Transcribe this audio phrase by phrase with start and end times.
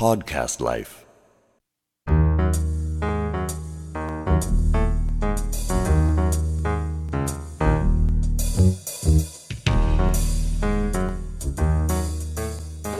[0.00, 1.04] Podcast Life.
[2.08, 2.16] 思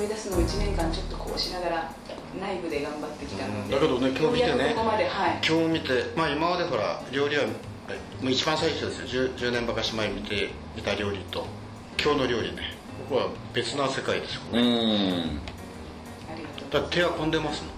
[0.04, 1.90] い出すのを1年間ちょっとこうしながら
[2.38, 5.40] 内部で頑張ってきたので、だけどね今日見てねようやくここまではい。
[5.42, 7.52] 今日見てまあ今までほら料理はも
[8.24, 9.22] う一番最初ですよ。
[9.30, 11.46] 10, 10年ばかし前見て見た料理と
[11.98, 12.78] 今日の料理ね
[13.08, 15.40] ここは別な世界ですよね、
[16.70, 17.70] だって手は込んでますも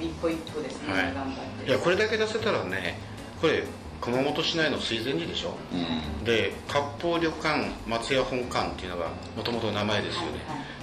[0.00, 1.14] 一歩一歩ですね、ん、はい。
[1.14, 1.68] 頑張って。
[1.68, 2.98] いやこれだけ出せたらね
[3.40, 3.64] これ
[4.00, 6.24] 熊本市内の水前寺でしょ、うん。
[6.24, 9.06] で割烹旅館松屋本館っていうのが
[9.36, 10.28] もともと名前ですよね、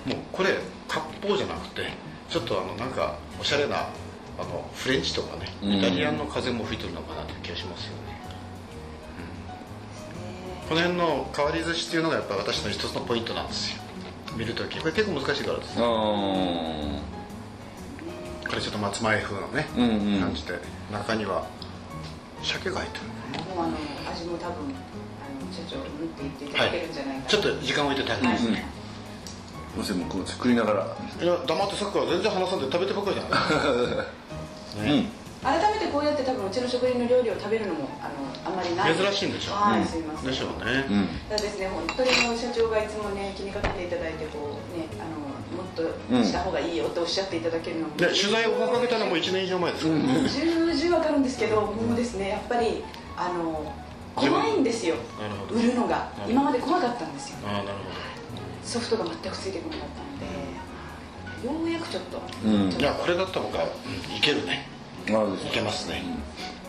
[0.05, 0.51] もうこれ
[0.87, 1.87] 割烹じゃなくて
[2.29, 3.89] ちょっとあのなんかおしゃれな
[4.39, 5.73] あのフレンチとかねうん。
[5.73, 8.21] イタリアンの風も吹いてるのかなという気がしますよね、
[10.69, 13.81] この辺の変わり寿司っていうのがやっぱ私の一つのポイントなんですよ
[14.37, 15.73] 見るときこれ結構難しいからです。
[15.77, 15.81] あ
[18.49, 19.83] これちょっと松前風のね、うん
[20.15, 20.19] うん。
[20.21, 20.57] 感じで
[20.91, 21.47] 中には
[22.41, 23.05] 鮭が入ってる。
[23.55, 23.77] もうあの
[24.11, 25.85] 味も多分あの社長うんっ
[26.17, 28.35] て言っていただけるんじゃないかな、ちょっと時間置いて食べてはい。
[28.35, 28.65] ますね、
[29.77, 30.97] もしもこう作りながら。
[31.21, 34.97] いや黙ってさっきから全然話さんで食べてばっかりじゃない。
[34.97, 35.09] うん。
[35.39, 38.95] 改めてこうやって多分うちの食品の料理を食べるのもあのあんまりない。
[38.95, 40.31] 珍しいんでしょはい、うんすいません。
[40.31, 41.07] でしょうね、うん。
[41.29, 41.69] ただですね。
[41.69, 45.83] 本当にもう社長がいつもね気にかけていただいてこうねあのもっと
[46.23, 52.83] した方がいいよっておっしゃっていただけるのも、で取材をかけたのも1年以上前ですからね、重々わかるんですけどもうですねやっぱり
[53.17, 53.73] あの
[54.15, 54.95] 怖いんですよ。
[55.51, 56.11] 売るのが。
[56.27, 57.37] 今まで怖かったんですよ。
[57.45, 57.77] ああなる
[58.63, 62.71] ソフトが全くついてこなかったのでようやくちょっと、うん。
[62.71, 63.67] ほどいやこれだったら僕は、う
[64.13, 64.67] んいけるね。
[65.07, 65.11] い
[65.51, 66.03] けますね、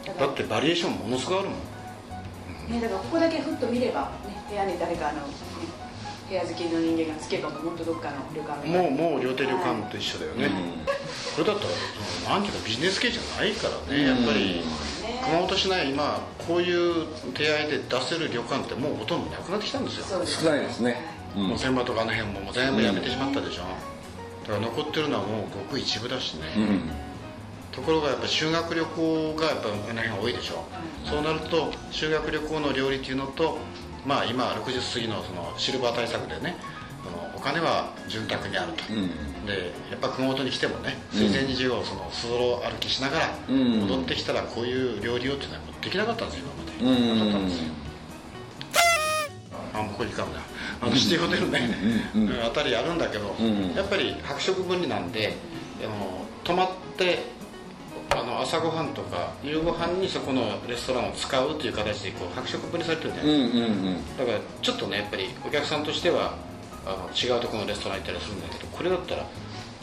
[0.06, 1.58] だからだってバリエーションものすごいあるもん。
[2.72, 5.24] ね、だからここだけふっと見れば、ね、部屋に誰かあの、ね、
[6.30, 10.52] 部屋好きの人間がつけばもっとどっかの旅館もうもう料亭旅館と一緒だよね、うん。
[10.86, 10.92] こ
[11.38, 11.70] れだったら
[12.22, 14.06] そのなんていうかビジネス系じゃないからね。
[14.06, 14.62] やっぱり
[15.24, 20.04] 熊本市内今こういう手合いで出せる旅館ってもうほとんどなくなってきたんですよ。
[20.04, 20.96] そうです少ないですね。
[21.36, 21.48] うん。
[21.48, 23.62] もう千葉とかあの辺ももう全部やめてしまったでしょ、
[24.46, 27.09] だから残ってるのはもうごく一部だしね、うん
[27.72, 30.64] ところがやっぱ修学旅行がやっぱあの辺多いでしょ、
[31.04, 33.58] そうなると修学旅行の料理っていうのと
[34.06, 36.56] まあ今60過ぎのそのシルバー対策でね
[37.04, 39.10] そのお金は潤沢にあると、うん
[39.46, 46.44] でやっぱ熊本に来てもね水前寺をそのすぞろ歩きしながらうん戻ってきたらこういう料理をっていうのはできなかったんですよ
[46.78, 47.72] 今まで、うんなかったんですよ。
[49.72, 50.40] あもうここにかむな。
[50.82, 51.74] あのシティホテルね、
[52.14, 52.28] うんうん。
[52.28, 53.72] うんあたりあるんだけど、うん。
[53.74, 55.36] やっぱり白色分離なんで
[55.82, 57.39] あの泊まって
[58.10, 66.34] あの朝ごはんとか夕ごはんにそこのレストランを使うという形でこう白色分離されてるんじゃないうんですか、うんうんだからちょっとねやっぱりお客さんとしては
[66.84, 69.26] あの違うところのレストラン行ったりするんだけどこれだったら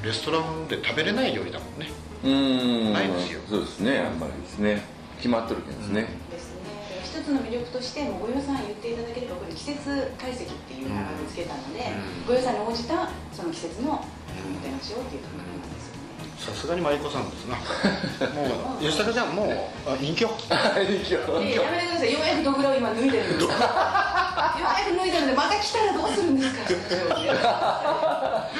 [0.03, 1.89] レストランで食べれない料理だもんね。
[2.23, 2.93] うん。
[2.93, 3.41] ないですよ。
[3.49, 3.99] そうですね。
[3.99, 4.81] あんまりですね。
[5.17, 6.07] 決まっとるけどですね。
[6.29, 6.69] ですね。
[7.03, 12.27] 一つの魅力としてもうご予算言っていただければこれ季節解析っていう名前をつけたので、うん。
[12.27, 15.93] ご予算に応じたその季節のおもてなしをっていうところなんですよ。
[15.93, 15.96] ね
[16.37, 17.57] さすがに舞妓さんですな。
[18.33, 18.45] も
[18.79, 20.25] う吉高ちゃんもうあ隠居？
[20.25, 22.13] いややめてください。
[22.13, 23.57] ようやくドグラを今脱いでるんです ようや
[24.85, 26.61] く脱いでるんでまた来たらどうするんですか？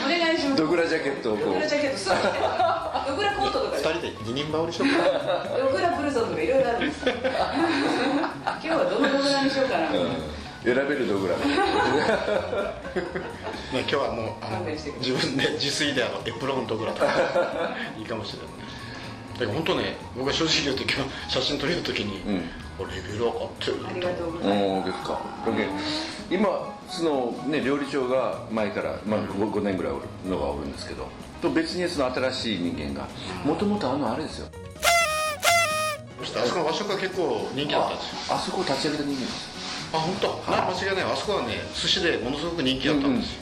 [0.06, 0.56] お願いします。
[0.56, 1.46] ドグラジャケットをこう。
[1.46, 1.98] ドグラジャケット。
[1.98, 2.16] そう。
[2.18, 2.32] ですね
[3.08, 7.14] ドグラコートとか2人で二人羽織りしようかドグラブルゾンとかいろいろあるんです今
[8.60, 9.88] 日はどのドグラにしようかな、
[10.64, 11.44] 選べるドグラね、
[13.74, 17.08] 今日はもうあの自分で自炊であのエプロンとぐらとか
[17.98, 18.48] いいかもしれない。
[19.40, 22.42] だから本当ね僕が正直言うと今日写真撮れる時に、うん。
[22.78, 24.64] これレベル上がってるなありがとうございます。
[24.64, 25.20] おーですか。
[25.48, 25.72] だけど
[26.30, 31.08] 今そのね料理長が前から、まあ、5, 5年ぐらいおるのがおるんですけど
[31.42, 33.08] と別にその新しい人間が
[33.44, 34.48] もともとあのあれですよ。
[36.20, 38.36] そしてあそこの和食が結構人気だったんですよ。
[38.36, 39.57] ああそこを立ち上げた人間です
[39.94, 41.12] あ本当、な間違いない。
[41.12, 43.40] あそこはね寿司でものすごく人気だったんですよ、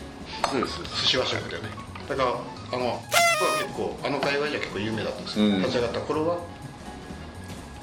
[0.51, 1.01] そうです。
[1.01, 1.63] 寿司和食でね。
[2.07, 3.03] だからあのこ
[3.39, 5.59] こは結構あの界隈じゃ結構有名だったんですよ、うん。
[5.59, 6.37] 立ち上がった頃は。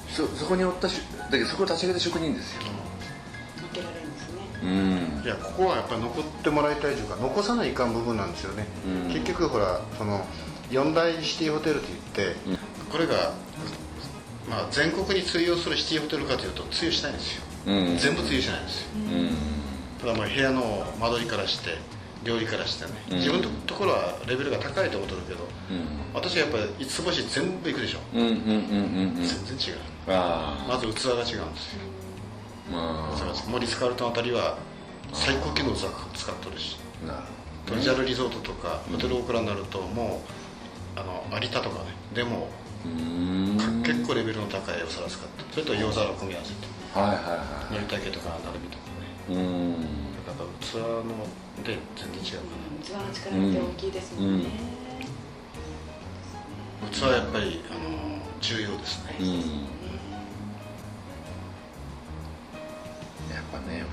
[0.09, 2.61] そそこにおったしだけどそこを立ち上げた職人ですよ。
[3.71, 4.39] 受けられるんですね。
[4.63, 5.23] うん。
[5.25, 8.67] いやここはやっぱり残ってもらいたいというか残さないかん部分なんですよね、
[9.07, 9.11] うん。
[9.11, 10.25] 結局ほらその
[10.71, 12.35] 四大シティホテルといって、
[12.91, 13.33] これが、
[14.49, 17.97] まあ、全国に通用するシティホテルかというと通用しないんですよ、うん。
[17.97, 19.37] 全部通用しないんですよ、うん。
[19.99, 21.77] ただもう部屋の間取りからして
[22.23, 23.17] 料理からしてね、うん。
[23.19, 25.39] 自分のところはレベルが高いと思ってるけど
[25.71, 25.87] うん。
[26.13, 29.25] 私はやっぱり五つ星全部行くでしょ、うんうんうんうんうん。
[29.25, 29.79] 全然違う。
[30.09, 31.45] あまず器が違うんですよ。
[32.73, 33.15] あ。
[33.47, 34.57] まモリスカルトンあたりは
[35.13, 36.77] 最高級の器使ってるし。
[37.03, 37.19] あなる。
[37.65, 40.21] トリジャルリゾートとかホテルオークラになるとも
[40.97, 41.95] うあの有田とかね。
[42.13, 42.49] でも
[43.83, 49.03] 結構レベルの高いお皿使ってそれと洋皿組み合わせてはいはいはのりたけとかなるみとかね。
[49.29, 49.71] いうん。
[49.71, 49.77] や
[50.31, 51.03] っぱ器の
[51.63, 54.45] で全然違うか器の力って大きいですもんね、
[56.81, 57.79] な器はやっぱりあの
[58.41, 59.27] 重要ですね、うん。
[59.27, 59.43] や
[63.41, 63.85] っぱね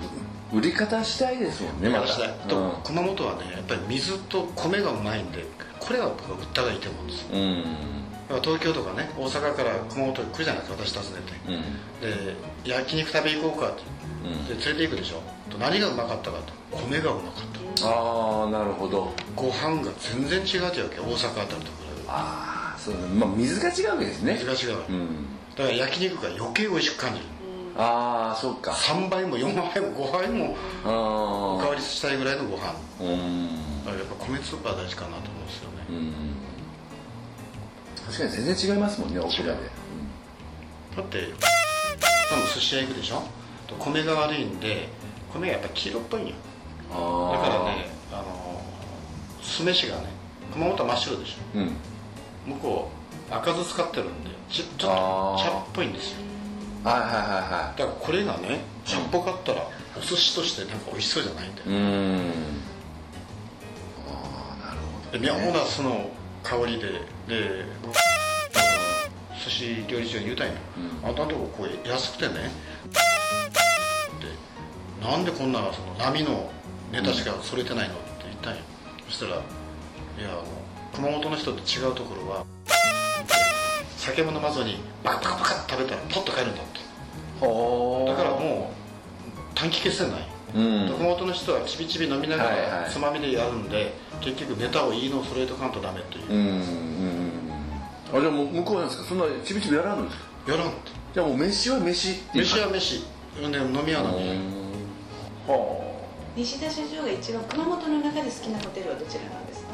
[0.52, 2.06] う売り方したいですもんねまた。
[2.08, 5.44] したいと熊本はねやっぱり水と米がうまいんで
[5.78, 7.28] これは僕は売った方がいいと思うんですよ。
[7.32, 7.62] うん。
[7.62, 7.99] だから
[8.38, 11.52] 東京とかね大阪から熊本に来るじゃないですか私訪ねて。
[11.52, 12.64] うん。
[12.64, 13.82] で焼肉食べ行こうかって。
[14.24, 14.46] うん。
[14.46, 15.22] で連れて行くでしょ。
[15.50, 16.52] と何がうまかったかと。
[16.76, 17.88] 米がうまかった。
[17.88, 19.12] ああなるほど。
[19.34, 21.70] ご飯が全然違うってわけ大阪あたりと比
[22.06, 23.00] ああそうね。
[23.18, 24.34] まあ水が違うわけですね。
[24.34, 25.08] 水が違う、うん。
[25.56, 27.24] だから焼肉が余計美味しく感じる。
[27.76, 28.72] ああそうか。
[28.72, 32.68] 3倍も4倍も5倍もおかあわりしたいぐらいのご飯。
[32.68, 33.84] あうん。
[33.84, 35.86] だからやっぱ米スーパー大事かなと思うんですよね。
[35.88, 36.49] うん
[38.10, 39.52] 確かに全然違いますもんねオクラで。
[40.96, 41.32] だって
[42.28, 43.22] 多分寿司屋行くでしょ？
[43.68, 44.88] と米が悪いんで
[45.32, 46.34] 米がやっぱ黄色っぽいんよ。
[46.90, 48.60] だからねあの
[49.42, 50.06] 酢飯がね
[50.52, 51.68] 熊本は真っ白でしうん。
[51.68, 51.70] ょ
[52.46, 52.90] 向こ
[53.30, 56.16] う赤酢使ってるんでちちょっと茶っぽいんですよ。
[56.82, 59.62] はいはいはだからこれがね茶っぽかったら
[59.96, 61.70] お寿司としてなんか美味しそうじゃないんだよ。
[61.70, 62.20] いはいうん
[64.08, 65.18] ああなるほで
[65.52, 66.10] ど、ね、その
[66.42, 66.88] 香りで
[67.28, 67.64] で
[69.44, 70.52] 寿司料理長に言うたんよ、
[71.02, 71.08] うん。
[71.08, 72.50] あんたのとここう安くてね。
[72.86, 72.88] っ
[75.00, 76.50] てなんでこんなその波の
[76.92, 78.60] ネタしかそれてないのって言ったんよ
[79.06, 79.36] そしたら
[80.18, 80.44] 「いやあの
[80.94, 82.44] 熊本の人と違うところは
[83.96, 86.80] 酒も飲まずにバカバカバカって食べたらポッと帰るんだ」って。
[87.40, 90.88] ほだからもう短期決戦ないうん。
[90.96, 92.70] 熊本の人はちびちび飲みながはいはい。
[92.84, 97.30] らつまみでやるんで、結局ネタをいいのを揃えとかんとダメという、うんうんうん
[98.12, 99.04] あじゃあもう向こうなんですか？
[99.08, 100.52] そんなちびちびやらんのですか？
[100.52, 100.90] やらんって。
[101.14, 102.44] じゃあもう飯は飯っていう。
[102.44, 103.04] 飯は飯。
[103.36, 104.28] で飲み屋なのに
[105.46, 105.90] は
[106.36, 109.70] 西田社長が一番熊本の中で好きなホテルはどちらなんですか？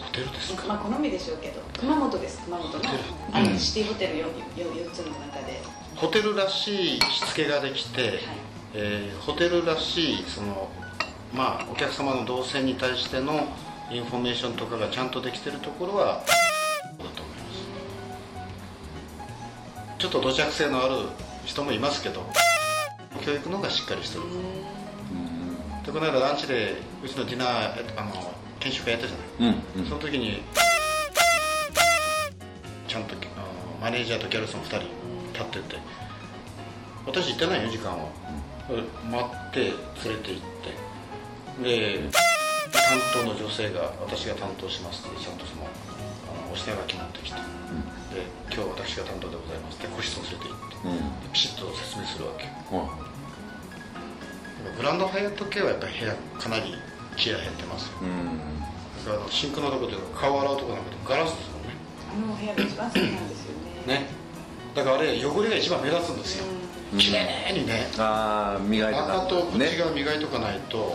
[0.00, 0.66] ホテルですか？
[0.66, 1.60] まあ好みでしょうけど。
[1.78, 2.40] 熊本です。
[2.44, 2.92] 熊本のテル。
[3.32, 4.24] あのシティホテル 4,
[4.56, 5.60] 4, つの中で。
[5.96, 8.20] ホテルらしいしつけができて、
[8.74, 10.68] えーホテルらしいその
[11.32, 13.48] まあお客様の動線に対しての
[13.90, 17.44] インフォメーションとかがちゃんとできてるところはだと思いま
[19.98, 19.98] す。
[19.98, 21.08] ちょっと土着性のある
[21.44, 22.26] 人もいますけど
[23.24, 24.24] 教育の方がしっかりしてる。
[25.86, 29.54] でこの間ランチでうちのディナーえあの研修会やったじゃない。
[29.76, 29.88] うんうん。
[29.88, 30.42] その時に
[32.88, 33.46] ちゃんとあの
[33.80, 34.78] マネージャーとギャルソン2人
[35.32, 35.76] 立ってて
[37.06, 38.08] 私行ってないよ時間を
[39.10, 40.84] 待って連れて行って。
[41.62, 42.10] で
[42.74, 50.76] 担当の女性が私が担当しますってちゃんとそのあのお品書き持ってきて、で今日私が担当でございますって個室を連れて行って。
[50.88, 50.98] うん。
[50.98, 52.88] でピシッと説明するわけうん
[54.76, 56.74] グランドハイアット系はやっぱり部屋かなり
[57.16, 57.98] 気合入ってますよ。
[58.02, 58.60] うん。
[59.04, 61.68] だからあのシンクのとこで顔洗うとこなんかガラスですもんね。
[62.10, 63.54] あのお部屋が一番好きなんですよ
[63.86, 64.02] ね。
[64.02, 64.06] ね。
[64.74, 66.46] だからあれ汚れが一番目立つんですよ
[66.94, 67.90] うん綺麗にね。
[67.98, 69.76] ああ磨いて赤とこっちね。
[69.76, 70.94] 側磨いとかないと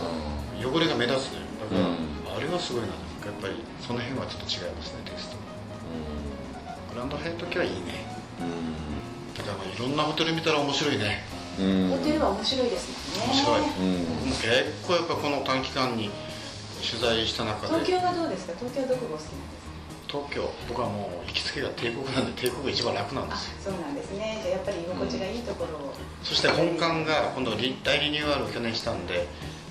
[0.58, 2.36] 汚れが目立つのよだから、うん。
[2.36, 2.88] あれはすごいな。
[2.88, 2.94] や
[3.28, 5.36] っぱりその辺はちょっと違いますねテイスト。
[6.94, 8.08] グランドハイアット系はいいね。
[9.36, 11.20] だからまあいろんなホテル見たら面白いね。
[11.60, 11.90] うん。
[11.90, 12.88] ホテルは面白いです
[13.20, 13.34] もんね。
[13.36, 13.64] 面白い、う
[14.00, 14.06] ん。
[14.08, 14.48] 僕も結
[14.88, 16.10] 構やっぱこの短期間に
[16.80, 17.68] 取材した中で。
[17.68, 18.54] 東京はどうですか？
[18.58, 19.69] 東京はどこがお好きなんですか？
[20.10, 23.46] 東京僕はもう行きつけが帝国なんで帝国が一番楽なんであす。
[23.66, 24.40] よそうなんですね。
[24.42, 29.28] じゃあやっぱり居心地がいいところを、そして本館が今度リ大リニューアルを去年したんで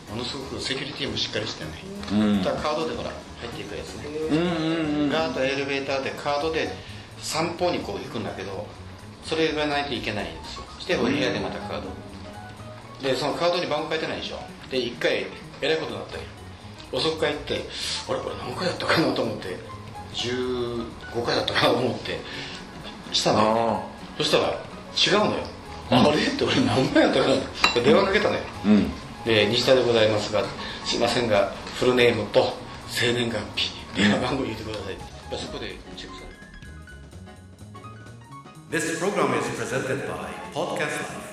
[0.09, 1.71] ものすごくセキュリティもしっかりしてね、
[2.11, 2.43] うん。
[2.43, 6.69] だカードでほら入っていくやつね、うんうんうんガードエレベーターでカードで
[7.19, 8.65] 散歩にこう行くんだけど
[9.25, 10.63] それがないといけないんですよ。
[10.75, 11.89] そしてお部屋でまたカード。
[13.05, 14.39] でそのカードに番号書いてないでしょ。
[14.71, 15.25] で一回
[15.61, 16.21] えらいことになったよ
[16.91, 17.65] 遅く帰って
[18.07, 19.57] あれこれ何回やったかなと思って
[20.13, 20.85] 15
[21.25, 22.19] 回だったか思って。
[23.11, 24.49] したのあそしたら
[24.95, 25.43] 違うのよ、
[25.89, 26.21] あれ？
[26.21, 27.35] って俺何回やったかな
[27.83, 28.41] 電話かけたのよ。
[28.65, 28.91] あうん。
[29.25, 30.43] で西田でございますが
[30.85, 32.53] すいませんがフルネームと
[32.87, 34.93] 生年月日電話番号言ってください。
[34.93, 36.23] ってそこでチェックさ
[38.71, 38.83] れる。
[38.83, 41.28] This program is presented by Podcast Life.